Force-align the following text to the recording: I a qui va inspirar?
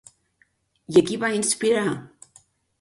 I 0.95 0.97
a 1.03 1.05
qui 1.11 1.19
va 1.25 1.31
inspirar? 1.43 1.87